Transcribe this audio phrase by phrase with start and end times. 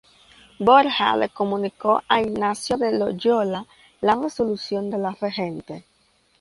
[0.67, 3.67] Borja le comunicó a Ignacio de Loyola
[4.01, 5.85] la resolución de la regente.